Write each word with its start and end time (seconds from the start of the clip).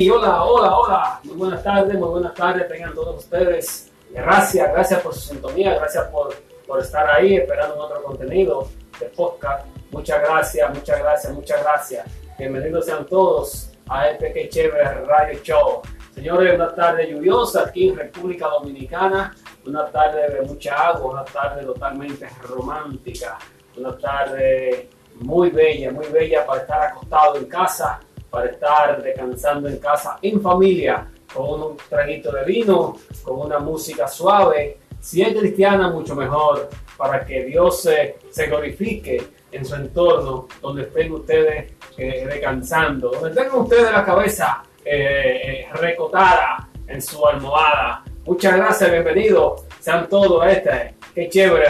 Hola, 0.00 0.42
hola, 0.44 0.78
hola. 0.78 1.20
Muy 1.24 1.36
buenas 1.36 1.62
tardes, 1.62 1.98
muy 1.98 2.08
buenas 2.08 2.32
tardes. 2.34 2.66
Tengan 2.66 2.94
todos 2.94 3.24
ustedes. 3.24 3.92
Gracias, 4.10 4.72
gracias 4.72 5.00
por 5.00 5.14
su 5.14 5.20
sintonía, 5.20 5.74
gracias 5.74 6.04
por, 6.08 6.34
por 6.66 6.80
estar 6.80 7.10
ahí 7.10 7.36
esperando 7.36 7.76
otro 7.76 8.02
contenido 8.02 8.68
de 8.98 9.06
podcast. 9.06 9.66
Muchas 9.90 10.20
gracias, 10.22 10.74
muchas 10.74 10.98
gracias, 10.98 11.32
muchas 11.34 11.62
gracias. 11.62 12.06
Bienvenidos 12.38 12.86
sean 12.86 13.04
todos 13.04 13.70
a 13.86 14.08
este 14.08 14.32
que 14.32 14.48
chévere 14.48 15.04
radio 15.04 15.38
show. 15.42 15.82
Señores, 16.14 16.54
una 16.54 16.74
tarde 16.74 17.10
lluviosa 17.10 17.64
aquí 17.64 17.90
en 17.90 17.96
República 17.96 18.48
Dominicana, 18.48 19.34
una 19.66 19.86
tarde 19.90 20.28
de 20.30 20.42
mucha 20.42 20.88
agua, 20.88 21.12
una 21.12 21.24
tarde 21.24 21.64
totalmente 21.64 22.28
romántica, 22.42 23.38
una 23.76 23.96
tarde 23.98 24.88
muy 25.16 25.50
bella, 25.50 25.90
muy 25.90 26.06
bella 26.06 26.46
para 26.46 26.62
estar 26.62 26.82
acostado 26.82 27.36
en 27.36 27.44
casa, 27.44 28.00
para 28.32 28.50
estar 28.50 29.00
descansando 29.00 29.68
en 29.68 29.76
casa 29.76 30.18
en 30.20 30.40
familia, 30.42 31.06
con 31.32 31.62
un 31.62 31.76
traguito 31.88 32.32
de 32.32 32.44
vino, 32.44 32.96
con 33.22 33.38
una 33.46 33.60
música 33.60 34.08
suave. 34.08 34.78
Si 35.00 35.22
es 35.22 35.32
cristiana, 35.38 35.88
mucho 35.90 36.16
mejor, 36.16 36.68
para 36.96 37.24
que 37.24 37.44
Dios 37.44 37.82
se, 37.82 38.16
glorifique 38.48 39.22
en 39.52 39.64
su 39.64 39.76
entorno, 39.76 40.48
donde 40.60 40.82
estén 40.82 41.12
ustedes 41.12 41.72
eh, 41.96 42.26
descansando, 42.26 43.10
donde 43.10 43.30
tengan 43.30 43.60
ustedes 43.60 43.92
la 43.92 44.04
cabeza 44.04 44.64
eh, 44.84 45.66
eh, 45.66 45.68
recotada 45.74 46.68
en 46.88 47.00
su 47.00 47.24
almohada. 47.24 48.02
Muchas 48.24 48.56
gracias, 48.56 48.90
bienvenidos 48.90 49.66
sean 49.82 50.08
todos 50.08 50.40
a 50.44 50.52
este, 50.52 50.94
qué 51.12 51.28
chévere, 51.28 51.66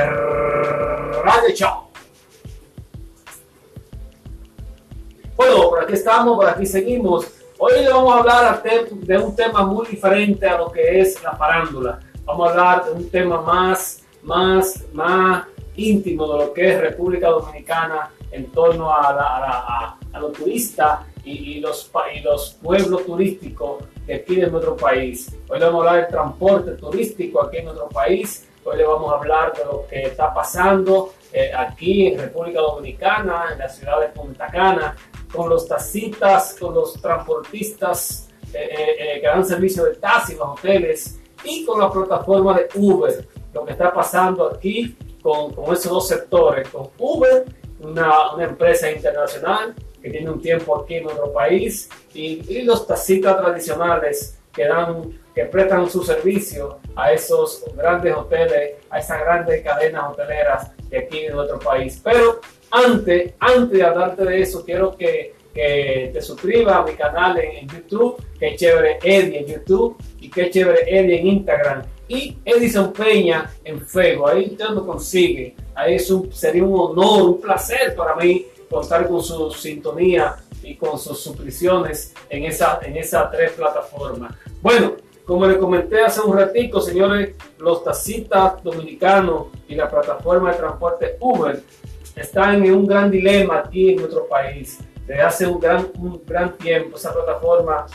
Radio 1.24 1.54
Show. 1.54 1.81
Bueno, 5.44 5.70
por 5.70 5.82
aquí 5.82 5.94
estamos, 5.94 6.36
por 6.36 6.48
aquí 6.48 6.64
seguimos. 6.64 7.26
Hoy 7.58 7.72
le 7.80 7.88
vamos 7.88 8.14
a 8.14 8.18
hablar 8.18 8.62
de 8.62 9.18
un 9.18 9.34
tema 9.34 9.64
muy 9.64 9.88
diferente 9.88 10.48
a 10.48 10.56
lo 10.56 10.70
que 10.70 11.00
es 11.00 11.20
la 11.20 11.32
farándula. 11.32 11.98
Vamos 12.24 12.46
a 12.46 12.50
hablar 12.52 12.84
de 12.84 12.92
un 12.92 13.10
tema 13.10 13.40
más, 13.40 14.04
más, 14.22 14.84
más 14.92 15.46
íntimo 15.74 16.32
de 16.32 16.44
lo 16.44 16.52
que 16.52 16.72
es 16.72 16.80
República 16.80 17.30
Dominicana 17.30 18.10
en 18.30 18.52
torno 18.52 18.94
a, 18.94 19.12
la, 19.12 19.96
a, 20.12 20.20
los 20.20 20.32
turistas 20.32 21.00
y, 21.24 21.58
los, 21.58 21.90
y 22.14 22.20
los 22.20 22.56
pueblos 22.62 23.04
turísticos 23.04 23.82
de 24.06 24.14
aquí 24.14 24.36
de 24.36 24.46
nuestro 24.46 24.76
país. 24.76 25.36
Hoy 25.48 25.58
le 25.58 25.64
vamos 25.64 25.80
a 25.80 25.84
hablar 25.84 26.02
del 26.02 26.08
transporte 26.08 26.70
turístico 26.72 27.42
aquí 27.42 27.56
en 27.56 27.64
nuestro 27.64 27.88
país. 27.88 28.48
Hoy 28.62 28.76
le 28.76 28.86
vamos 28.86 29.12
a 29.12 29.16
hablar 29.16 29.52
de 29.54 29.64
lo 29.64 29.88
que 29.88 30.02
está 30.02 30.32
pasando 30.32 31.14
eh, 31.32 31.50
aquí 31.52 32.06
en 32.06 32.20
República 32.20 32.60
Dominicana, 32.60 33.46
en 33.52 33.58
la 33.58 33.68
ciudad 33.68 34.00
de 34.00 34.06
Punta 34.08 34.46
Cana, 34.46 34.94
con 35.32 35.48
los 35.48 35.66
taxistas, 35.66 36.56
con 36.58 36.74
los 36.74 37.00
transportistas 37.00 38.28
eh, 38.52 38.96
eh, 38.98 39.20
que 39.20 39.26
dan 39.26 39.44
servicio 39.44 39.84
de 39.84 39.94
taxi 39.94 40.32
en 40.32 40.38
los 40.38 40.48
hoteles 40.48 41.18
y 41.44 41.64
con 41.64 41.80
la 41.80 41.90
plataforma 41.90 42.56
de 42.56 42.68
Uber. 42.74 43.26
Lo 43.52 43.64
que 43.64 43.72
está 43.72 43.92
pasando 43.92 44.48
aquí 44.48 44.96
con, 45.22 45.52
con 45.52 45.72
esos 45.72 45.90
dos 45.90 46.08
sectores, 46.08 46.68
con 46.68 46.88
Uber, 46.98 47.44
una, 47.80 48.34
una, 48.34 48.44
empresa 48.44 48.90
internacional 48.90 49.74
que 50.00 50.10
tiene 50.10 50.30
un 50.30 50.40
tiempo 50.40 50.76
aquí 50.78 50.96
en 50.96 51.04
nuestro 51.04 51.32
país, 51.32 51.88
y, 52.12 52.42
y 52.48 52.62
los 52.62 52.86
taxistas 52.86 53.38
tradicionales 53.38 54.38
que, 54.52 54.66
dan, 54.66 55.18
que 55.34 55.44
prestan 55.46 55.88
su 55.88 56.02
servicio 56.02 56.78
a 56.94 57.12
esos 57.12 57.64
grandes 57.76 58.14
hoteles, 58.14 58.76
a 58.90 58.98
esas 58.98 59.20
grandes 59.20 59.62
cadenas 59.62 60.10
hoteleras 60.10 60.70
de 60.88 60.98
aquí 60.98 61.26
en 61.26 61.34
nuestro 61.34 61.58
país. 61.58 62.00
Pero 62.02 62.40
antes, 62.72 63.34
antes 63.38 63.78
de 63.78 63.84
hablarte 63.84 64.24
de 64.24 64.40
eso, 64.40 64.64
quiero 64.64 64.96
que, 64.96 65.34
te 65.52 66.22
suscribas 66.22 66.76
a 66.76 66.82
mi 66.82 66.92
canal 66.92 67.38
en, 67.38 67.68
YouTube, 67.68 68.16
que 68.40 68.56
chévere 68.56 68.98
Eddie 69.02 69.40
en 69.40 69.46
YouTube 69.46 69.98
y 70.18 70.30
que 70.30 70.48
chévere 70.48 70.80
Eddie 70.88 71.20
en 71.20 71.26
Instagram 71.26 71.82
y 72.08 72.38
Edison 72.42 72.90
Peña 72.90 73.50
en 73.62 73.86
Facebook. 73.86 74.30
Ahí 74.30 74.48
usted 74.52 74.70
lo 74.70 74.86
consigue. 74.86 75.54
Ahí 75.74 75.96
es 75.96 76.10
un, 76.10 76.32
sería 76.32 76.64
un 76.64 76.72
honor, 76.74 77.22
un 77.22 77.40
placer 77.42 77.94
para 77.94 78.16
mí 78.16 78.46
contar 78.70 79.06
con 79.06 79.22
su 79.22 79.50
sintonía 79.50 80.36
y 80.62 80.74
con 80.74 80.98
sus 80.98 81.20
suscripciones 81.20 82.14
en 82.30 82.44
esa 82.44 82.80
en 82.82 82.96
esas 82.96 83.30
tres 83.30 83.52
plataformas. 83.52 84.34
Bueno, 84.62 84.94
como 85.26 85.46
le 85.46 85.58
comenté 85.58 86.00
hace 86.00 86.20
un 86.22 86.34
ratico, 86.34 86.80
señores, 86.80 87.34
los 87.58 87.84
taxistas 87.84 88.62
dominicanos 88.62 89.48
y 89.68 89.74
la 89.74 89.90
plataforma 89.90 90.50
de 90.50 90.58
transporte 90.58 91.16
Uber 91.20 91.62
están 92.16 92.64
en 92.64 92.74
un 92.74 92.86
gran 92.86 93.10
dilema 93.10 93.58
aquí 93.58 93.90
en 93.90 93.96
nuestro 93.96 94.26
país. 94.26 94.78
Desde 95.06 95.22
hace 95.22 95.46
un 95.46 95.58
gran, 95.58 95.88
un 95.98 96.22
gran 96.24 96.56
tiempo, 96.56 96.96
esa 96.96 97.12
plataforma 97.12 97.86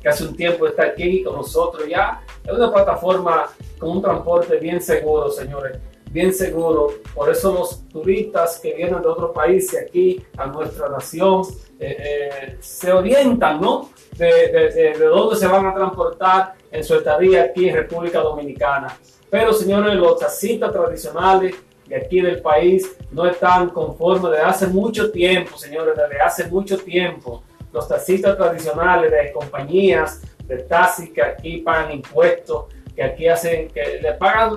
que 0.00 0.08
hace 0.08 0.24
un 0.24 0.36
tiempo 0.36 0.66
está 0.66 0.84
aquí 0.84 1.22
con 1.22 1.36
nosotros 1.36 1.88
ya, 1.88 2.22
es 2.44 2.52
una 2.52 2.72
plataforma 2.72 3.48
con 3.78 3.90
un 3.90 4.02
transporte 4.02 4.56
bien 4.58 4.80
seguro, 4.80 5.30
señores, 5.30 5.78
bien 6.10 6.32
seguro. 6.32 6.94
Por 7.14 7.30
eso 7.30 7.52
los 7.52 7.88
turistas 7.88 8.58
que 8.60 8.74
vienen 8.74 9.02
de 9.02 9.08
otros 9.08 9.32
países 9.32 9.80
aquí 9.82 10.24
a 10.36 10.46
nuestra 10.46 10.88
nación 10.88 11.42
eh, 11.78 11.96
eh, 11.98 12.56
se 12.60 12.92
orientan, 12.92 13.60
¿no? 13.60 13.90
De, 14.16 14.48
de, 14.48 14.94
de, 14.98 15.04
dónde 15.04 15.36
se 15.36 15.46
van 15.46 15.66
a 15.66 15.74
transportar 15.74 16.54
en 16.70 16.82
su 16.82 16.94
estadía 16.94 17.44
aquí 17.44 17.68
en 17.68 17.76
República 17.76 18.20
Dominicana. 18.20 18.96
Pero, 19.28 19.52
señores, 19.52 19.94
los 19.94 20.18
taxistas 20.18 20.72
tradicionales 20.72 21.54
de 21.86 21.96
aquí 21.96 22.20
del 22.20 22.40
país 22.40 22.96
no 23.10 23.26
están 23.26 23.70
conformes 23.70 24.32
desde 24.32 24.44
hace 24.44 24.66
mucho 24.66 25.10
tiempo, 25.10 25.56
señores, 25.56 25.94
desde 25.96 26.20
hace 26.20 26.48
mucho 26.48 26.78
tiempo. 26.78 27.42
Los 27.72 27.88
taxistas 27.88 28.36
tradicionales 28.36 29.10
de 29.10 29.32
compañías 29.32 30.22
de 30.46 30.58
taxis 30.58 31.10
que 31.10 31.22
aquí 31.22 31.58
pagan 31.58 31.92
impuestos, 31.92 32.66
que 32.94 33.02
aquí 33.02 33.28
hacen, 33.28 33.68
que 33.68 34.00
le 34.00 34.12
pagan 34.14 34.56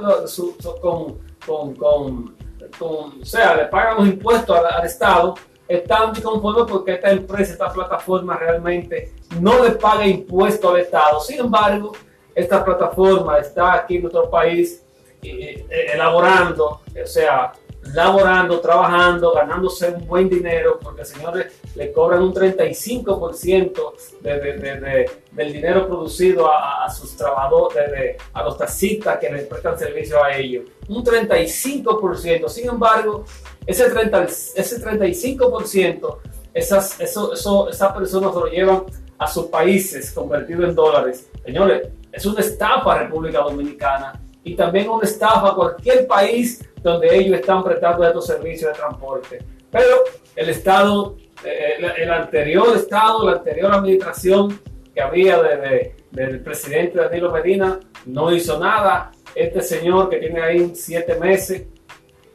con, 0.81 1.19
con, 1.45 1.75
con, 1.75 2.35
con, 2.78 3.22
o 3.22 3.25
sea, 3.25 3.56
le 3.56 3.66
pagan 3.66 3.97
los 3.97 4.07
impuestos 4.07 4.57
al, 4.57 4.85
Estado, 4.85 5.35
están 5.67 6.13
conformes 6.22 6.66
porque 6.69 6.94
esta 6.94 7.11
empresa, 7.11 7.53
esta 7.53 7.72
plataforma 7.72 8.38
realmente 8.38 9.13
no 9.40 9.63
le 9.63 9.72
paga 9.72 10.06
impuestos 10.07 10.72
al 10.72 10.79
Estado. 10.79 11.19
Sin 11.19 11.40
embargo, 11.40 11.91
esta 12.34 12.63
plataforma 12.63 13.40
está 13.40 13.73
aquí 13.73 13.96
en 13.97 14.03
nuestro 14.03 14.29
país 14.29 14.84
eh, 15.22 15.66
elaborando, 15.94 16.81
o 17.02 17.08
sea, 17.08 17.52
laborando, 17.94 18.60
trabajando, 18.60 19.34
ganándose 19.34 19.90
un 19.90 20.06
buen 20.06 20.30
dinero, 20.30 20.80
porque 20.82 21.06
señores 21.06 21.54
le 21.76 21.92
cobran 21.92 22.22
un 22.22 22.34
35% 22.34 23.94
de, 24.22 24.40
de, 24.40 24.54
de, 24.58 25.12
del 25.32 25.54
dinero 25.54 25.88
producido 25.88 26.52
a, 26.52 26.90
sus 26.90 27.16
trabajadores, 27.16 28.18
a 28.34 28.44
los 28.44 28.58
taxistas 28.58 29.18
que 29.20 29.30
les 29.30 29.46
prestan 29.46 29.78
servicio 29.78 30.22
a 30.24 30.36
ellos. 30.36 30.66
Un 30.88 31.04
35%. 31.04 32.50
Sin 32.50 32.70
embargo, 32.70 33.24
ese, 33.66 33.90
30, 33.90 34.24
ese 34.24 34.84
35%, 34.84 36.18
esas, 36.54 37.00
eso, 37.00 37.34
eso, 37.34 37.70
esas 37.70 37.94
personas 37.94 38.34
lo 38.36 38.48
llevan 38.48 38.84
a 39.18 39.28
sus 39.28 39.46
países 39.46 40.12
convertido 40.12 40.66
en 40.66 40.76
dólares. 40.76 41.30
Señores, 41.46 41.90
es 42.12 42.26
una 42.26 42.42
estafa 42.42 42.98
República 43.00 43.40
Dominicana 43.40 44.20
y 44.44 44.56
también 44.56 44.90
una 44.90 45.04
estafa 45.04 45.50
a 45.50 45.56
cualquier 45.56 46.08
país 46.08 46.68
donde 46.81 47.16
ellos 47.16 47.40
están 47.40 47.63
prestando 47.63 48.06
estos 48.06 48.28
servicios 48.28 48.72
de 48.72 48.79
transporte. 48.79 49.40
Pero 49.72 50.03
el 50.35 50.50
Estado, 50.50 51.16
eh, 51.44 51.75
el, 51.97 52.12
anterior 52.12 52.75
Estado, 52.75 53.25
la 53.29 53.38
anterior 53.38 53.72
administración 53.72 54.59
que 54.94 55.01
había 55.01 55.41
de, 55.41 55.95
del 56.12 56.41
presidente 56.41 57.00
Danilo 57.00 57.31
Medina 57.31 57.79
no 58.06 58.31
hizo 58.31 58.59
nada. 58.59 59.12
Este 59.35 59.62
señor 59.62 60.09
que 60.09 60.17
tiene 60.17 60.41
ahí 60.41 60.72
siete 60.73 61.19
meses 61.19 61.67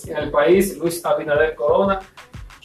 en 0.07 0.17
el 0.17 0.31
país, 0.31 0.77
Luis 0.79 1.05
Abinader 1.05 1.55
Corona, 1.55 2.01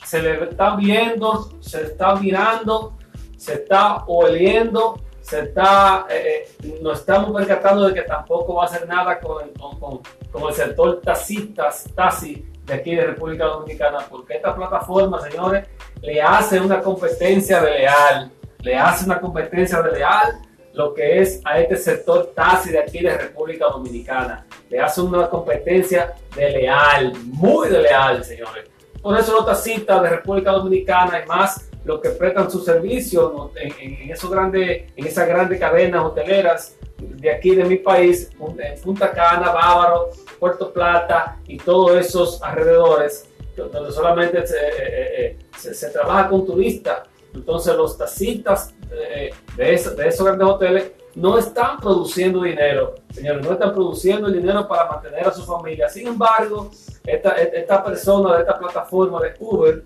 se 0.03 0.21
le 0.21 0.43
está 0.43 0.75
viendo, 0.75 1.51
se 1.61 1.83
está 1.83 2.15
mirando, 2.15 2.97
se 3.37 3.53
está 3.53 4.03
oliendo 4.07 5.01
se 5.29 5.41
está, 5.41 6.07
eh, 6.09 6.47
eh, 6.63 6.79
nos 6.81 7.01
estamos 7.01 7.31
percatando 7.35 7.87
de 7.87 7.93
que 7.93 8.01
tampoco 8.01 8.55
va 8.55 8.63
a 8.63 8.65
hacer 8.65 8.87
nada 8.87 9.19
con, 9.19 9.49
con, 9.51 10.01
con, 10.31 10.49
el 10.49 10.55
sector 10.55 11.01
taxistas, 11.01 11.85
taxi 11.95 12.47
de 12.65 12.73
aquí 12.73 12.95
de 12.95 13.05
República 13.05 13.45
Dominicana, 13.45 13.99
porque 14.09 14.37
esta 14.37 14.55
plataforma, 14.55 15.21
señores, 15.21 15.67
le 16.01 16.19
hace 16.19 16.59
una 16.59 16.81
competencia 16.81 17.61
de 17.61 17.71
leal, 17.71 18.31
le 18.61 18.75
hace 18.75 19.05
una 19.05 19.19
competencia 19.19 19.81
de 19.83 19.91
leal 19.91 20.39
lo 20.73 20.93
que 20.95 21.21
es 21.21 21.41
a 21.45 21.59
este 21.59 21.77
sector 21.77 22.31
taxi 22.35 22.71
de 22.71 22.79
aquí 22.79 22.99
de 22.99 23.15
República 23.15 23.65
Dominicana. 23.67 24.45
Le 24.69 24.79
hace 24.79 25.01
una 25.01 25.29
competencia 25.29 26.13
de 26.35 26.49
leal, 26.49 27.13
muy 27.25 27.69
de 27.69 27.81
leal, 27.81 28.23
señores. 28.23 28.65
Por 29.01 29.17
eso 29.17 29.33
los 29.33 29.45
taxistas 29.45 30.01
de 30.01 30.09
República 30.09 30.51
Dominicana 30.51 31.21
y 31.23 31.27
más 31.27 31.68
los 31.89 32.01
que 32.01 32.09
prestan 32.09 32.51
sus 32.51 32.63
servicios 32.63 33.31
en, 33.55 33.73
en, 33.79 34.01
en 34.03 34.11
esas 34.11 35.27
grandes 35.27 35.59
cadenas 35.59 36.05
hoteleras 36.05 36.77
de 36.99 37.31
aquí 37.31 37.55
de 37.55 37.63
mi 37.65 37.77
país, 37.77 38.29
en 38.39 38.81
Punta 38.81 39.11
Cana, 39.11 39.51
Bávaro, 39.51 40.11
Puerto 40.39 40.71
Plata 40.71 41.39
y 41.47 41.57
todos 41.57 41.97
esos 41.97 42.43
alrededores, 42.43 43.27
donde 43.55 43.91
solamente 43.91 44.45
se, 44.45 44.55
eh, 44.55 44.69
eh, 44.77 45.37
eh, 45.51 45.73
se, 45.73 45.89
trabaja 45.89 46.29
con 46.29 46.45
turistas 46.45 47.01
Entonces 47.33 47.75
los 47.75 47.97
taxistas 47.97 48.73
eh, 48.91 49.31
de, 49.57 49.73
esos, 49.73 49.97
de 49.97 50.07
esos 50.07 50.25
grandes 50.25 50.47
hoteles 50.47 50.91
no 51.15 51.39
están 51.39 51.77
produciendo 51.79 52.43
dinero, 52.43 52.95
señores, 53.11 53.43
no 53.43 53.53
están 53.53 53.73
produciendo 53.73 54.27
el 54.27 54.33
dinero 54.33 54.67
para 54.67 54.91
mantener 54.91 55.27
a 55.27 55.31
su 55.31 55.43
familia. 55.43 55.89
Sin 55.89 56.07
embargo, 56.07 56.69
esta, 57.03 57.31
esta 57.31 57.83
persona 57.83 58.35
de 58.35 58.41
esta 58.41 58.59
plataforma 58.59 59.19
de 59.21 59.33
Uber, 59.39 59.83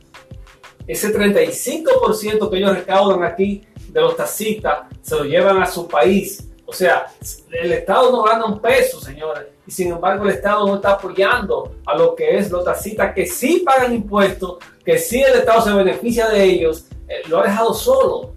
ese 0.87 1.13
35% 1.13 2.49
que 2.49 2.57
ellos 2.57 2.75
recaudan 2.75 3.23
aquí 3.23 3.65
de 3.89 4.01
los 4.01 4.15
taxistas, 4.15 4.79
se 5.01 5.15
lo 5.15 5.23
llevan 5.23 5.61
a 5.61 5.65
su 5.65 5.87
país. 5.87 6.49
O 6.65 6.73
sea, 6.73 7.05
el 7.51 7.71
Estado 7.71 8.11
no 8.11 8.23
gana 8.23 8.45
un 8.45 8.59
peso, 8.59 8.99
señores, 8.99 9.45
y 9.67 9.71
sin 9.71 9.91
embargo 9.91 10.25
el 10.25 10.31
Estado 10.31 10.65
no 10.65 10.75
está 10.75 10.93
apoyando 10.93 11.75
a 11.85 11.95
lo 11.95 12.15
que 12.15 12.37
es 12.37 12.49
los 12.49 12.65
taxistas 12.65 13.13
que 13.13 13.27
sí 13.27 13.61
pagan 13.65 13.93
impuestos, 13.93 14.57
que 14.83 14.97
sí 14.97 15.21
el 15.21 15.35
Estado 15.35 15.61
se 15.61 15.73
beneficia 15.73 16.29
de 16.29 16.43
ellos, 16.43 16.85
eh, 17.07 17.21
lo 17.27 17.39
ha 17.39 17.43
dejado 17.43 17.73
solo. 17.73 18.33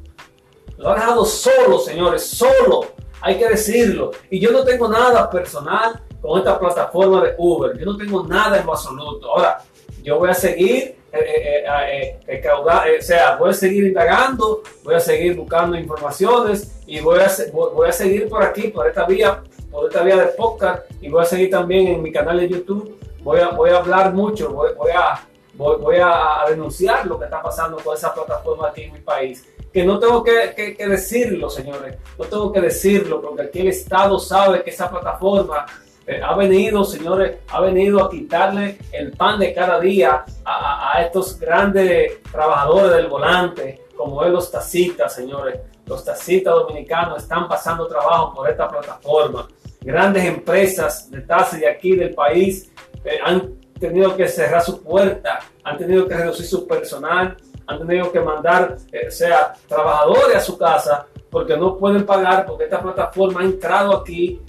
Lo 0.76 0.90
ha 0.90 0.94
dejado 0.94 1.24
solo, 1.24 1.78
señores, 1.78 2.26
solo. 2.26 2.86
Hay 3.22 3.38
que 3.38 3.48
decirlo. 3.48 4.10
Y 4.30 4.38
yo 4.38 4.52
no 4.52 4.62
tengo 4.62 4.88
nada 4.88 5.30
personal 5.30 6.02
con 6.20 6.38
esta 6.38 6.58
plataforma 6.58 7.24
de 7.24 7.34
Uber. 7.38 7.78
Yo 7.78 7.86
no 7.86 7.96
tengo 7.96 8.22
nada 8.24 8.58
en 8.58 8.66
lo 8.66 8.72
absoluto. 8.72 9.30
Ahora, 9.30 9.62
yo 10.02 10.18
voy 10.18 10.30
a 10.30 10.34
seguir, 10.34 10.96
eh, 11.18 11.64
eh, 11.66 12.20
eh, 12.26 12.48
o 12.50 13.02
sea, 13.02 13.36
voy 13.36 13.50
a 13.50 13.52
seguir 13.52 13.84
indagando, 13.84 14.62
voy 14.84 14.94
a 14.94 15.00
seguir 15.00 15.36
buscando 15.36 15.76
informaciones 15.76 16.80
y 16.86 17.00
voy 17.00 17.20
a, 17.20 17.30
voy 17.52 17.88
a 17.88 17.92
seguir 17.92 18.28
por 18.28 18.42
aquí, 18.42 18.68
por 18.68 18.86
esta 18.86 19.04
vía, 19.06 19.42
por 19.70 19.88
esta 19.88 20.02
vía 20.02 20.16
de 20.16 20.26
podcast 20.28 20.84
y 21.00 21.08
voy 21.08 21.22
a 21.22 21.26
seguir 21.26 21.50
también 21.50 21.88
en 21.88 22.02
mi 22.02 22.12
canal 22.12 22.38
de 22.38 22.48
YouTube. 22.48 22.98
Voy 23.22 23.40
a, 23.40 23.48
voy 23.48 23.70
a 23.70 23.78
hablar 23.78 24.12
mucho, 24.12 24.50
voy, 24.52 24.70
voy 24.76 24.90
a, 24.92 25.26
voy, 25.54 25.76
voy 25.78 25.96
a 26.00 26.44
denunciar 26.48 27.06
lo 27.06 27.18
que 27.18 27.24
está 27.24 27.42
pasando 27.42 27.76
con 27.78 27.96
esa 27.96 28.14
plataforma 28.14 28.68
aquí 28.68 28.84
en 28.84 28.92
mi 28.92 29.00
país 29.00 29.44
que 29.76 29.84
no 29.84 29.98
tengo 29.98 30.24
que, 30.24 30.74
decirlo, 30.88 31.50
señores, 31.50 31.96
no 32.18 32.24
tengo 32.24 32.50
que 32.50 32.62
decirlo, 32.62 33.20
porque 33.20 33.42
aquí 33.42 33.60
el 33.60 33.68
Estado 33.68 34.18
sabe 34.18 34.62
que 34.62 34.70
esa 34.70 34.88
plataforma 34.88 35.66
eh, 36.06 36.20
ha 36.22 36.36
venido, 36.36 36.84
señores, 36.84 37.38
ha 37.48 37.60
venido 37.60 38.04
a 38.04 38.08
quitarle 38.08 38.78
el 38.92 39.10
pan 39.10 39.40
de 39.40 39.52
cada 39.52 39.80
día 39.80 40.24
a, 40.44 41.02
estos 41.02 41.38
grandes 41.38 42.22
trabajadores 42.30 42.92
del 42.92 43.08
volante, 43.08 43.86
como 43.96 44.24
es 44.24 44.30
los 44.30 44.50
taxistas, 44.50 45.12
señores. 45.14 45.58
Los 45.84 46.04
taxistas 46.04 46.54
dominicanos 46.54 47.22
están 47.22 47.48
pasando 47.48 47.88
trabajo 47.88 48.34
por 48.34 48.48
esta 48.48 48.68
plataforma. 48.68 49.48
Grandes 49.80 50.24
empresas 50.24 51.10
de 51.10 51.22
taxis 51.22 51.60
de 51.60 51.68
aquí 51.68 51.96
del 51.96 52.14
país 52.14 52.72
eh, 53.04 53.18
han 53.24 53.54
tenido 53.80 54.16
que 54.16 54.28
cerrar 54.28 54.62
su 54.62 54.80
puerta, 54.82 55.40
han 55.64 55.76
tenido 55.76 56.06
que 56.06 56.16
reducir 56.16 56.46
su 56.46 56.68
personal, 56.68 57.36
han 57.66 57.78
tenido 57.84 58.12
que 58.12 58.20
mandar, 58.20 58.76
eh, 58.92 59.10
sea, 59.10 59.54
trabajadores 59.66 60.36
a 60.36 60.40
su 60.40 60.56
casa 60.56 61.06
porque 61.30 61.56
no 61.56 61.76
pueden 61.76 62.06
pagar, 62.06 62.46
porque 62.46 62.64
esta 62.64 62.80
plataforma 62.80 63.40
ha 63.40 63.44
entrado 63.44 63.96
aquí 63.96 64.40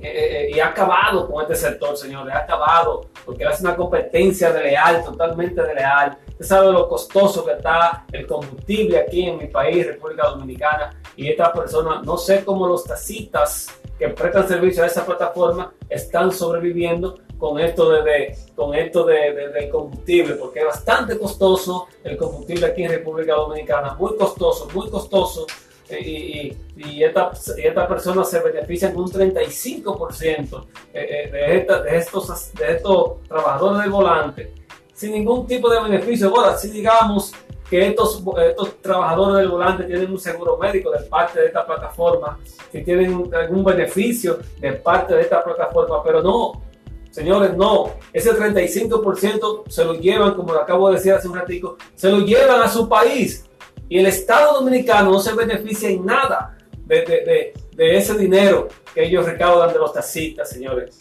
eh, 0.00 0.50
y 0.54 0.60
ha 0.60 0.68
acabado 0.68 1.30
con 1.30 1.42
este 1.42 1.56
sector, 1.56 1.96
señores, 1.96 2.34
ha 2.34 2.38
acabado, 2.38 3.06
porque 3.24 3.44
hace 3.44 3.62
una 3.62 3.76
competencia 3.76 4.50
leal, 4.50 5.04
totalmente 5.04 5.62
leal. 5.74 6.18
Usted 6.28 6.44
sabe 6.44 6.72
lo 6.72 6.88
costoso 6.88 7.44
que 7.44 7.52
está 7.52 8.04
el 8.12 8.26
combustible 8.26 8.98
aquí 8.98 9.26
en 9.26 9.38
mi 9.38 9.46
país, 9.46 9.86
República 9.86 10.28
Dominicana, 10.28 11.00
y 11.16 11.28
esta 11.28 11.52
persona, 11.52 12.02
no 12.04 12.18
sé 12.18 12.44
cómo 12.44 12.66
los 12.66 12.84
tacitas 12.84 13.68
que 13.98 14.08
prestan 14.08 14.46
servicio 14.46 14.82
a 14.82 14.86
esa 14.86 15.06
plataforma 15.06 15.72
están 15.88 16.30
sobreviviendo 16.30 17.18
con 17.38 17.58
esto 17.58 17.90
de, 17.90 18.36
con 18.54 18.74
esto 18.74 19.04
de, 19.04 19.68
combustible, 19.70 20.34
porque 20.34 20.60
es 20.60 20.66
bastante 20.66 21.18
costoso 21.18 21.88
el 22.02 22.16
combustible 22.16 22.66
aquí 22.66 22.84
en 22.84 22.90
República 22.90 23.34
Dominicana, 23.34 23.94
muy 23.94 24.16
costoso, 24.16 24.68
muy 24.74 24.88
costoso. 24.90 25.46
Eh, 25.88 26.56
y, 26.76 26.84
y, 26.84 27.04
esta, 27.04 27.30
esta 27.56 27.88
persona 27.88 28.24
se 28.24 28.40
beneficia 28.40 28.92
con 28.92 29.04
un 29.04 29.10
35% 29.10 30.66
eh, 30.92 31.26
eh, 31.26 31.30
de, 31.30 31.56
esta, 31.58 31.82
de, 31.82 31.96
estos, 31.96 32.52
de 32.54 32.72
estos 32.72 33.22
trabajadores 33.28 33.82
del 33.82 33.90
volante 33.90 34.52
sin 34.96 35.12
ningún 35.12 35.46
tipo 35.46 35.68
de 35.68 35.80
beneficio. 35.80 36.28
Ahora, 36.28 36.56
si 36.56 36.70
digamos 36.70 37.32
que 37.68 37.86
estos, 37.86 38.22
estos 38.48 38.80
trabajadores 38.80 39.38
del 39.38 39.48
volante 39.48 39.84
tienen 39.84 40.10
un 40.10 40.18
seguro 40.18 40.56
médico 40.56 40.90
de 40.90 41.00
parte 41.00 41.40
de 41.40 41.46
esta 41.46 41.66
plataforma, 41.66 42.38
que 42.72 42.80
tienen 42.80 43.30
algún 43.34 43.62
beneficio 43.62 44.38
de 44.58 44.72
parte 44.72 45.14
de 45.14 45.22
esta 45.22 45.44
plataforma, 45.44 46.02
pero 46.02 46.22
no, 46.22 46.62
Señores, 47.16 47.56
no, 47.56 47.94
ese 48.12 48.30
35% 48.32 49.70
se 49.70 49.84
lo 49.86 49.94
llevan, 49.94 50.34
como 50.34 50.52
lo 50.52 50.60
acabo 50.60 50.88
de 50.88 50.96
decir 50.96 51.14
hace 51.14 51.26
un 51.26 51.34
ratico, 51.34 51.78
se 51.94 52.10
lo 52.10 52.18
llevan 52.18 52.60
a 52.60 52.68
su 52.68 52.86
país. 52.90 53.46
Y 53.88 53.98
el 53.98 54.06
Estado 54.06 54.54
Dominicano 54.54 55.12
no 55.12 55.20
se 55.20 55.34
beneficia 55.34 55.88
en 55.88 56.04
nada 56.04 56.56
de, 56.86 57.52
ese 57.76 58.16
dinero 58.16 58.68
que 58.94 59.04
ellos 59.04 59.26
recaudan 59.26 59.72
de 59.72 59.78
los 59.78 59.92
taxistas, 59.92 60.48
señores. 60.48 60.98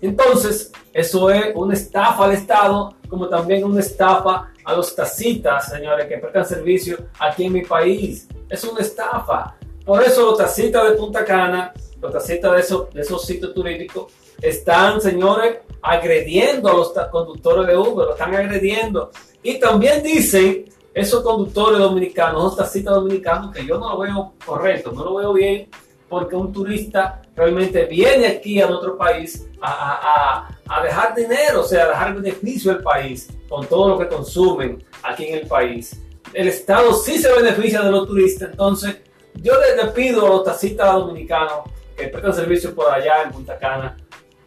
Entonces, 0.00 0.72
eso 0.92 1.30
es 1.30 1.52
una 1.54 1.74
estafa 1.74 2.24
al 2.24 2.32
Estado, 2.32 2.94
como 3.08 3.28
también 3.28 3.64
una 3.64 3.80
estafa 3.80 4.52
a 4.64 4.74
los 4.74 4.94
taxistas, 4.94 5.70
señores, 5.70 6.06
que 6.06 6.18
prestan 6.18 6.46
servicio 6.46 6.98
aquí 7.18 7.44
en 7.44 7.52
mi 7.52 7.62
país. 7.62 8.28
Es 8.48 8.64
una 8.64 8.80
estafa. 8.80 9.56
Por 9.84 10.02
eso 10.02 10.26
los 10.26 10.38
taxistas 10.38 10.90
de 10.90 10.96
Punta 10.96 11.24
Cana, 11.24 11.72
los 12.00 12.12
taxistas 12.12 12.52
de 12.52 12.60
esos, 12.60 12.94
de 12.94 13.00
esos 13.00 13.24
sitios 13.24 13.54
turísticos, 13.54 14.12
están, 14.40 15.00
señores, 15.00 15.58
agrediendo 15.82 16.68
a 16.68 16.74
los 16.74 16.92
conductores 17.10 17.66
de 17.66 17.76
Uber, 17.76 18.06
lo 18.06 18.12
están 18.12 18.34
agrediendo. 18.34 19.10
Y 19.42 19.58
también 19.58 20.02
dicen 20.02 20.66
esos 20.98 21.22
conductores 21.22 21.78
dominicanos, 21.78 22.44
esos 22.44 22.56
taxistas 22.56 22.94
dominicanos, 22.94 23.54
que 23.54 23.66
yo 23.66 23.78
no 23.78 23.90
lo 23.90 23.98
veo 23.98 24.32
correcto, 24.44 24.92
no 24.92 25.04
lo 25.04 25.14
veo 25.16 25.32
bien, 25.32 25.68
porque 26.08 26.36
un 26.36 26.52
turista 26.52 27.22
realmente 27.36 27.84
viene 27.84 28.26
aquí 28.26 28.60
a 28.60 28.66
nuestro 28.66 28.96
país 28.96 29.46
a, 29.60 30.48
a, 30.66 30.78
a, 30.78 30.82
dejar 30.82 31.14
dinero, 31.14 31.60
o 31.60 31.64
sea, 31.64 31.84
a 31.84 31.88
dejar 31.88 32.14
beneficio 32.14 32.72
al 32.72 32.82
país 32.82 33.28
con 33.48 33.66
todo 33.66 33.88
lo 33.88 33.98
que 33.98 34.08
consumen 34.08 34.82
aquí 35.02 35.26
en 35.26 35.38
el 35.40 35.46
país. 35.46 36.00
El 36.32 36.48
Estado 36.48 36.94
sí 36.94 37.18
se 37.18 37.32
beneficia 37.32 37.82
de 37.82 37.90
los 37.90 38.06
turistas, 38.06 38.50
entonces 38.50 38.98
yo 39.34 39.52
les 39.76 39.90
pido 39.92 40.26
a 40.26 40.28
los 40.30 40.44
taxistas 40.44 40.92
dominicanos 40.94 41.62
que 41.96 42.08
prestan 42.08 42.34
servicio 42.34 42.74
por 42.74 42.90
allá 42.90 43.22
en 43.24 43.32
Punta 43.32 43.58
Cana, 43.58 43.96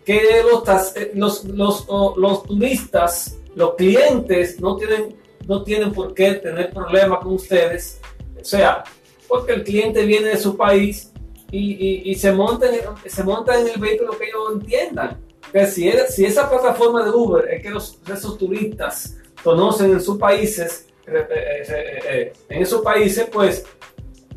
que 0.06 0.44
los, 0.44 0.96
eh, 0.96 1.12
los, 1.16 1.46
los, 1.46 1.88
los, 2.18 2.44
turistas, 2.44 3.38
los 3.56 3.76
clientes 3.76 4.60
no 4.60 4.76
tienen, 4.76 5.16
no 5.52 5.64
tienen 5.64 5.92
por 5.92 6.14
qué 6.14 6.36
tener 6.36 6.72
problemas 6.72 7.20
con 7.20 7.34
ustedes. 7.34 8.00
O 8.40 8.46
sea, 8.46 8.86
porque 9.28 9.52
el 9.52 9.64
cliente 9.66 10.06
viene 10.06 10.30
de 10.30 10.38
su 10.38 10.56
país 10.56 11.12
y, 11.52 12.10
y, 12.10 12.16
se, 12.16 12.32
monta 12.32 12.68
en, 12.68 12.80
se 13.06 13.22
en 13.22 13.68
el 13.68 13.82
vehículo 13.82 14.18
que 14.18 14.30
ellos 14.30 14.54
entiendan. 14.54 15.20
Que 15.52 15.66
si, 15.68 15.92
si 16.08 16.24
esa 16.24 16.50
plataforma 16.50 17.04
de 17.04 17.10
Uber 17.10 17.50
es 17.50 17.62
que 17.62 17.70
los, 17.70 18.00
esos 18.10 18.38
turistas 18.38 19.18
conocen 19.44 19.92
en 19.92 20.00
sus 20.00 20.18
países, 20.18 20.88
eh, 21.06 21.28
eh, 21.30 22.34
en 22.48 22.62
esos 22.62 22.82
países, 22.82 23.28
pues 23.30 23.66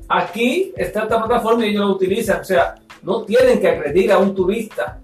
aquí 0.09 0.73
está 0.76 1.04
esta 1.04 1.25
plataforma 1.25 1.64
y 1.64 1.71
ellos 1.71 1.83
la 1.83 1.92
utilizan. 1.92 2.40
O 2.40 2.44
sea, 2.44 2.75
no 3.02 3.23
tienen 3.23 3.61
que 3.61 3.68
agredir 3.68 4.11
a 4.11 4.18
un 4.18 4.35
turista 4.35 5.00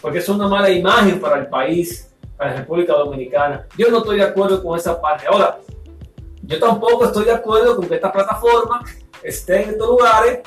porque 0.00 0.18
es 0.18 0.28
una 0.28 0.48
mala 0.48 0.68
imagen 0.68 1.20
para 1.20 1.38
el 1.38 1.46
país, 1.46 2.10
para 2.36 2.50
la 2.50 2.56
República 2.58 2.94
Dominicana. 2.94 3.66
Yo 3.76 3.90
no 3.90 3.98
estoy 3.98 4.18
de 4.18 4.24
acuerdo 4.24 4.62
con 4.62 4.78
esa 4.78 5.00
parte. 5.00 5.26
Ahora, 5.26 5.58
yo 6.42 6.58
tampoco 6.58 7.06
estoy 7.06 7.24
de 7.24 7.32
acuerdo 7.32 7.76
con 7.76 7.88
que 7.88 7.94
esta 7.94 8.12
plataforma 8.12 8.84
esté 9.22 9.62
en 9.62 9.70
estos 9.70 9.88
lugares 9.88 10.40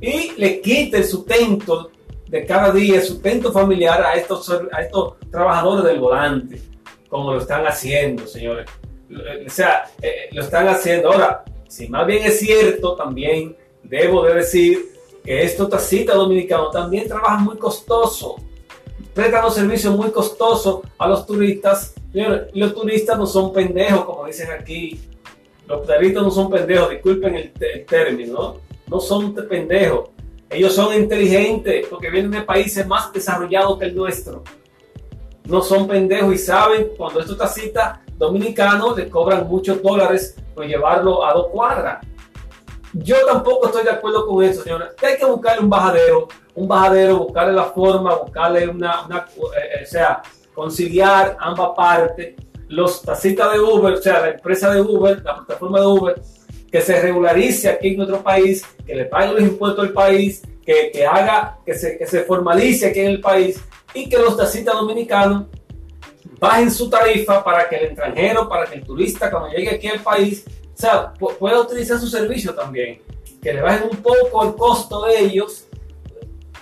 y 0.00 0.32
le 0.36 0.60
quite 0.60 0.98
el 0.98 1.04
sustento 1.04 1.90
de 2.28 2.44
cada 2.44 2.72
día, 2.72 2.96
el 2.96 3.02
sustento 3.02 3.52
familiar 3.52 4.02
a 4.02 4.14
estos, 4.14 4.50
a 4.50 4.82
estos 4.82 5.14
trabajadores 5.30 5.84
del 5.84 6.00
volante, 6.00 6.60
como 7.08 7.32
lo 7.32 7.38
están 7.38 7.66
haciendo, 7.66 8.26
señores. 8.26 8.68
O 9.46 9.50
sea, 9.50 9.84
eh, 10.02 10.28
lo 10.32 10.42
están 10.42 10.66
haciendo. 10.68 11.12
Ahora, 11.12 11.44
si 11.68 11.88
más 11.88 12.06
bien 12.06 12.24
es 12.24 12.40
cierto, 12.40 12.96
también 12.96 13.56
debo 13.82 14.24
de 14.24 14.34
decir 14.34 14.78
que 15.24 15.42
estos 15.42 15.68
taxistas 15.68 16.16
dominicanos 16.16 16.72
también 16.72 17.06
trabajan 17.06 17.44
muy 17.44 17.58
costoso 17.58 18.36
prestan 19.16 19.44
los 19.44 19.54
servicios 19.54 19.96
muy 19.96 20.10
costosos 20.10 20.80
a 20.98 21.08
los 21.08 21.26
turistas. 21.26 21.94
Y 22.12 22.60
los 22.60 22.74
turistas 22.74 23.18
no 23.18 23.26
son 23.26 23.50
pendejos, 23.50 24.04
como 24.04 24.26
dicen 24.26 24.50
aquí. 24.50 25.00
Los 25.66 25.86
turistas 25.86 26.22
no 26.22 26.30
son 26.30 26.50
pendejos, 26.50 26.90
disculpen 26.90 27.34
el, 27.34 27.86
término, 27.86 28.32
¿no? 28.34 28.56
No 28.86 29.00
son 29.00 29.34
pendejos. 29.34 30.10
Ellos 30.50 30.74
son 30.74 30.94
inteligentes 30.94 31.86
porque 31.88 32.10
vienen 32.10 32.30
de 32.30 32.42
países 32.42 32.86
más 32.86 33.10
desarrollados 33.10 33.78
que 33.78 33.86
el 33.86 33.96
nuestro. 33.96 34.44
No 35.46 35.62
son 35.62 35.88
pendejos 35.88 36.34
y 36.34 36.38
saben 36.38 36.88
cuando 36.96 37.20
estos 37.20 37.38
taxistas 37.38 38.00
dominicanos 38.18 38.98
les 38.98 39.08
cobran 39.08 39.48
muchos 39.48 39.82
dólares 39.82 40.36
por 40.54 40.66
llevarlo 40.66 41.24
a 41.24 41.32
dos 41.32 41.46
cuadras. 41.48 42.06
Yo 42.98 43.16
tampoco 43.26 43.66
estoy 43.66 43.84
de 43.84 43.90
acuerdo 43.90 44.26
con 44.26 44.42
eso, 44.42 44.62
señora. 44.62 44.90
hay 45.02 45.16
que 45.16 45.24
buscarle 45.24 45.62
un 45.62 45.70
bajadero, 45.70 46.28
un 46.54 46.66
bajadero, 46.66 47.18
buscarle 47.18 47.52
la 47.52 47.64
forma, 47.64 48.14
buscarle 48.14 48.68
una, 48.68 49.04
una 49.04 49.18
eh, 49.18 49.80
eh, 49.80 49.82
o 49.82 49.86
sea, 49.86 50.22
conciliar 50.54 51.36
ambas 51.38 51.70
partes. 51.76 52.34
los 52.68 53.02
taxistas 53.02 53.52
de 53.52 53.60
Uber, 53.60 53.94
o 53.94 54.02
sea, 54.02 54.20
la 54.20 54.30
empresa 54.30 54.72
de 54.72 54.80
Uber, 54.80 55.22
la 55.22 55.36
plataforma 55.36 55.80
de 55.80 55.86
Uber, 55.86 56.22
que 56.70 56.80
se 56.80 57.00
regularice 57.00 57.68
aquí 57.68 57.88
en 57.88 57.98
nuestro 57.98 58.22
país, 58.22 58.64
que 58.86 58.94
le 58.94 59.04
pague 59.04 59.32
los 59.32 59.42
impuestos 59.42 59.86
al 59.86 59.92
país, 59.92 60.42
que, 60.64 60.90
que 60.90 61.06
haga, 61.06 61.58
que 61.64 61.74
se, 61.74 61.98
que 61.98 62.06
se 62.06 62.24
formalice 62.24 62.86
aquí 62.86 63.00
en 63.00 63.08
el 63.08 63.20
país 63.20 63.62
y 63.94 64.08
que 64.08 64.18
los 64.18 64.36
taxistas 64.36 64.74
dominicanos 64.74 65.44
bajen 66.40 66.70
su 66.70 66.88
tarifa 66.88 67.44
para 67.44 67.68
que 67.68 67.76
el 67.76 67.84
extranjero, 67.86 68.48
para 68.48 68.66
que 68.66 68.76
el 68.76 68.84
turista 68.84 69.30
cuando 69.30 69.50
llegue 69.50 69.70
aquí 69.70 69.88
al 69.88 70.00
país, 70.00 70.44
o 70.76 70.78
sea, 70.78 71.14
pueda 71.14 71.60
utilizar 71.60 71.98
su 71.98 72.06
servicio 72.06 72.54
también, 72.54 73.00
que 73.42 73.54
le 73.54 73.62
bajen 73.62 73.88
un 73.90 73.96
poco 73.96 74.44
el 74.44 74.54
costo 74.54 75.06
de 75.06 75.20
ellos 75.20 75.64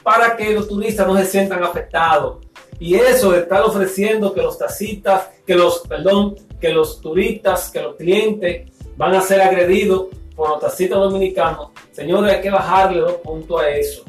para 0.04 0.36
que 0.36 0.52
los 0.52 0.68
turistas 0.68 1.04
no 1.04 1.16
se 1.16 1.24
sientan 1.24 1.64
afectados. 1.64 2.38
Y 2.78 2.94
eso 2.94 3.32
de 3.32 3.40
estar 3.40 3.62
ofreciendo 3.62 4.32
que 4.32 4.40
los 4.40 4.56
taxistas, 4.56 5.30
que 5.44 5.56
los, 5.56 5.80
perdón, 5.80 6.36
que 6.60 6.68
los 6.68 7.00
turistas, 7.00 7.72
que 7.72 7.82
los 7.82 7.96
clientes 7.96 8.70
van 8.96 9.14
a 9.14 9.20
ser 9.20 9.40
agredidos 9.40 10.06
por 10.36 10.48
los 10.48 10.60
taxistas 10.60 10.98
dominicanos, 11.00 11.70
señores, 11.90 12.34
hay 12.34 12.40
que 12.40 12.50
bajarle 12.50 13.00
dos 13.00 13.14
puntos 13.14 13.60
a 13.60 13.68
eso, 13.70 14.04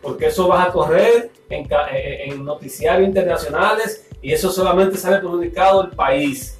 porque 0.00 0.26
eso 0.26 0.48
va 0.48 0.62
a 0.62 0.72
correr 0.72 1.32
en, 1.50 1.68
en 1.92 2.44
noticiarios 2.46 3.06
internacionales 3.06 4.06
y 4.22 4.32
eso 4.32 4.50
solamente 4.50 4.96
sale 4.96 5.18
perjudicado 5.18 5.84
el 5.84 5.90
país. 5.90 6.56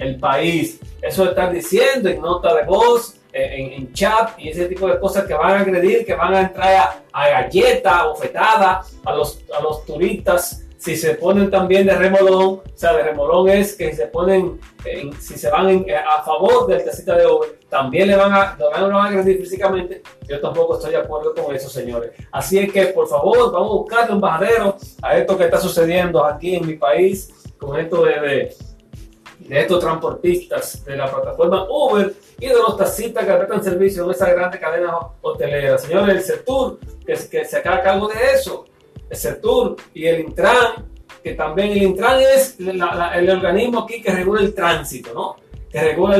El 0.00 0.18
país. 0.18 0.80
Eso 1.00 1.24
estar 1.24 1.52
diciendo 1.52 2.08
en 2.08 2.20
nota 2.20 2.54
de 2.54 2.64
voz, 2.64 3.14
en, 3.32 3.92
chat 3.92 4.38
y 4.38 4.48
ese 4.48 4.66
tipo 4.66 4.88
de 4.88 4.98
cosas 4.98 5.24
que 5.24 5.34
van 5.34 5.52
a 5.52 5.60
agredir, 5.60 6.04
que 6.04 6.14
van 6.14 6.34
a 6.34 6.40
entrar 6.40 6.74
a, 6.74 7.02
a 7.12 7.28
galleta, 7.28 8.04
bofetada 8.06 8.82
a 9.04 9.14
los, 9.14 9.40
a 9.56 9.62
los 9.62 9.84
turistas 9.84 10.64
si 10.80 10.96
se 10.96 11.14
ponen 11.14 11.50
también 11.50 11.86
de 11.86 11.94
remolón, 11.94 12.54
o 12.54 12.62
sea, 12.74 12.94
de 12.94 13.02
remolón 13.02 13.50
es 13.50 13.76
que 13.76 13.94
se 13.94 14.06
ponen, 14.06 14.58
si 15.18 15.36
se 15.36 15.50
van 15.50 15.84
a 16.08 16.22
favor 16.22 16.66
del 16.68 16.82
casita 16.82 17.16
de 17.16 17.26
Uber, 17.26 17.58
también 17.68 18.08
le 18.08 18.16
van 18.16 18.32
a, 18.32 18.56
lo 18.58 18.70
van 18.70 18.90
a 18.94 19.04
agredir 19.04 19.40
físicamente. 19.40 20.00
Yo 20.26 20.40
tampoco 20.40 20.76
estoy 20.76 20.92
de 20.92 20.96
acuerdo 20.96 21.34
con 21.34 21.54
eso, 21.54 21.68
señores. 21.68 22.12
Así 22.32 22.58
es 22.58 22.72
que, 22.72 22.86
por 22.86 23.06
favor, 23.06 23.52
vamos 23.52 23.72
a 23.72 23.74
buscarle 23.74 24.14
un 24.14 24.22
bajadero 24.22 24.78
a 25.02 25.18
esto 25.18 25.36
que 25.36 25.44
está 25.44 25.60
sucediendo 25.60 26.24
aquí 26.24 26.54
en 26.54 26.66
mi 26.66 26.76
país, 26.76 27.30
con 27.58 27.78
esto 27.78 28.02
de, 28.02 28.20
de, 28.20 28.56
estos 29.52 29.80
transportistas 29.80 30.84
de 30.84 30.96
la 30.96 31.10
plataforma 31.10 31.66
Uber 31.68 32.12
y 32.38 32.46
de 32.46 32.54
los 32.54 32.76
taxistas 32.76 33.24
que 33.24 33.32
prestan 33.32 33.64
servicio 33.64 34.04
en 34.04 34.10
esa 34.10 34.30
grande 34.30 34.58
cadena 34.58 34.96
hotelera. 35.20 35.78
Señores, 35.78 36.16
el 36.16 36.22
sector 36.22 36.78
que, 37.06 37.14
que 37.28 37.44
se 37.44 37.56
haga 37.58 37.82
cargo 37.82 38.08
de 38.08 38.14
eso 38.34 38.64
el 39.10 39.16
CERTUR 39.16 39.76
y 39.92 40.06
el 40.06 40.20
Intran, 40.20 40.86
que 41.22 41.34
también 41.34 41.72
el 41.72 41.82
Intran 41.82 42.20
es 42.20 42.56
el 42.58 43.30
organismo 43.30 43.80
aquí 43.80 44.00
que 44.00 44.12
regula 44.12 44.40
el 44.40 44.54
tránsito, 44.54 45.12
¿no? 45.12 45.36
que 45.70 45.80
regula 45.80 46.18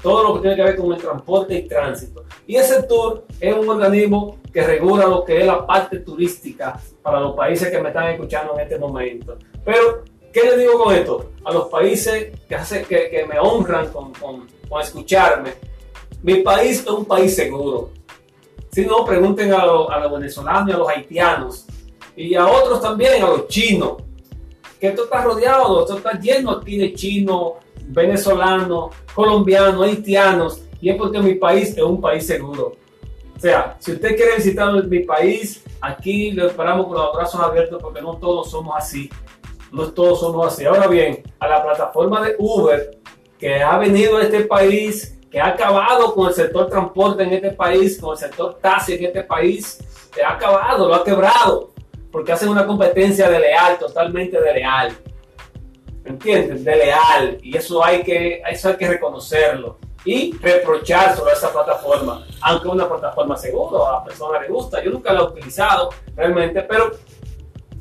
todo 0.00 0.22
lo 0.22 0.34
que 0.34 0.40
tiene 0.40 0.56
que 0.56 0.62
ver 0.62 0.76
con 0.76 0.92
el 0.92 1.00
transporte 1.00 1.54
y 1.56 1.66
tránsito. 1.66 2.24
Y 2.46 2.56
el 2.56 2.64
CERTUR 2.64 3.24
es 3.40 3.54
un 3.56 3.68
organismo 3.68 4.38
que 4.52 4.62
regula 4.62 5.06
lo 5.06 5.24
que 5.24 5.40
es 5.40 5.46
la 5.46 5.66
parte 5.66 5.98
turística 6.00 6.78
para 7.02 7.18
los 7.18 7.34
países 7.34 7.68
que 7.70 7.80
me 7.80 7.88
están 7.88 8.10
escuchando 8.10 8.54
en 8.54 8.60
este 8.60 8.78
momento. 8.78 9.36
Pero, 9.64 10.04
¿qué 10.32 10.42
le 10.42 10.58
digo 10.58 10.82
con 10.82 10.94
esto? 10.94 11.30
A 11.44 11.52
los 11.52 11.68
países 11.68 12.32
que, 12.48 12.54
hace, 12.54 12.84
que, 12.84 13.26
me 13.28 13.38
honran 13.38 13.88
con, 13.88 14.12
con, 14.14 14.46
con, 14.68 14.80
escucharme, 14.80 15.54
mi 16.22 16.36
país 16.36 16.80
es 16.80 16.86
un 16.86 17.04
país 17.04 17.34
seguro. 17.34 17.90
Si 18.70 18.86
no, 18.86 19.04
pregunten 19.04 19.52
a, 19.52 19.60
a 19.60 20.00
los 20.00 20.12
venezolanos 20.12 20.68
y 20.68 20.72
a 20.72 20.78
los 20.78 20.88
haitianos 20.88 21.66
y 22.16 22.34
a 22.34 22.46
otros 22.46 22.80
también, 22.80 23.22
a 23.22 23.28
los 23.28 23.48
chinos, 23.48 23.96
que 24.80 24.88
esto 24.88 25.04
está 25.04 25.22
rodeado, 25.22 25.82
esto 25.82 25.96
está 25.96 26.18
lleno 26.18 26.50
aquí 26.52 26.76
de 26.76 26.92
chinos, 26.94 27.52
venezolanos, 27.88 28.94
colombianos, 29.14 29.82
haitianos, 29.82 30.62
y 30.80 30.90
es 30.90 30.96
porque 30.96 31.20
mi 31.20 31.34
país 31.34 31.70
es 31.76 31.82
un 31.82 32.00
país 32.00 32.26
seguro. 32.26 32.76
O 33.36 33.40
sea, 33.40 33.76
si 33.78 33.92
usted 33.92 34.16
quiere 34.16 34.36
visitar 34.36 34.72
mi 34.84 35.00
país, 35.00 35.62
aquí 35.80 36.30
le 36.32 36.46
esperamos 36.46 36.86
con 36.86 36.96
los 36.96 37.12
brazos 37.14 37.40
abiertos 37.40 37.82
porque 37.82 38.00
no 38.00 38.16
todos 38.16 38.50
somos 38.50 38.74
así. 38.76 39.10
No 39.72 39.90
todos 39.92 40.20
somos 40.20 40.52
así. 40.52 40.64
Ahora 40.64 40.86
bien, 40.86 41.22
a 41.40 41.48
la 41.48 41.62
plataforma 41.62 42.22
de 42.22 42.36
Uber 42.38 42.98
que 43.38 43.60
ha 43.60 43.76
venido 43.78 44.18
a 44.18 44.22
este 44.22 44.42
país, 44.42 45.18
que 45.30 45.40
ha 45.40 45.48
acabado 45.48 46.14
con 46.14 46.28
el 46.28 46.34
sector 46.34 46.68
transporte 46.68 47.24
en 47.24 47.32
este 47.32 47.50
país, 47.50 48.00
con 48.00 48.12
el 48.12 48.18
sector 48.18 48.58
taxi 48.60 48.94
en 48.94 49.06
este 49.06 49.24
país, 49.24 49.78
que 50.14 50.22
ha 50.22 50.32
acabado, 50.32 50.86
lo 50.86 50.94
ha 50.94 51.02
quebrado 51.02 51.72
porque 52.12 52.30
hacen 52.30 52.50
una 52.50 52.66
competencia 52.66 53.28
de 53.30 53.40
leal, 53.40 53.78
totalmente 53.78 54.38
de 54.38 54.52
leal. 54.52 54.92
¿Me 56.04 56.10
entienden? 56.10 56.62
De 56.62 56.76
leal. 56.76 57.38
Y 57.42 57.56
eso 57.56 57.82
hay 57.82 58.02
que, 58.02 58.42
eso 58.48 58.68
hay 58.68 58.76
que 58.76 58.88
reconocerlo. 58.88 59.78
Y 60.04 60.36
reprochar 60.36 61.16
sobre 61.16 61.32
esa 61.32 61.50
plataforma. 61.50 62.26
Aunque 62.42 62.68
una 62.68 62.86
plataforma 62.86 63.36
segura, 63.36 63.88
a 63.88 63.92
la 63.92 64.04
persona 64.04 64.40
le 64.40 64.48
gusta. 64.48 64.82
Yo 64.84 64.90
nunca 64.90 65.12
la 65.12 65.20
he 65.20 65.24
utilizado 65.24 65.88
realmente, 66.14 66.60
pero 66.62 66.90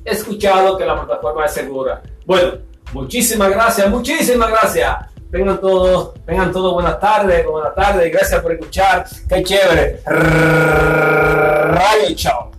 he 0.03 0.12
escuchado 0.12 0.77
que 0.77 0.86
la 0.86 0.96
plataforma 0.96 1.46
es 1.46 1.53
segura. 1.53 2.01
Bueno, 2.25 2.53
muchísimas 2.93 3.50
gracias, 3.50 3.89
muchísimas 3.89 4.50
gracias. 4.50 4.96
Vengan 5.29 5.62
todos, 5.62 6.13
vengan 6.25 6.51
todos 6.51 6.74
buenas 6.74 7.00
tardes, 7.00 7.46
buenas 7.46 7.74
tardes 7.74 8.12
gracias 8.12 8.41
por 8.41 8.51
escuchar. 8.51 9.05
Qué 9.29 9.43
chévere. 9.43 10.01
Radio 10.05 12.15
Chao. 12.15 12.50